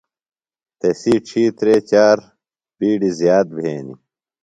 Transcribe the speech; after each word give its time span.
تسی 0.79 1.13
ڇِھیترے 1.27 1.75
چار 1.89 2.17
بِیڈیۡ 2.77 3.15
زِیات 3.19 3.47
بھینیۡ۔ 3.55 3.99